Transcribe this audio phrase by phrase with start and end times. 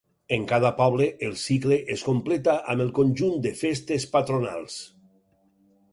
[0.35, 4.83] En cada poble el cicle es completa amb el conjunt de festes patronals.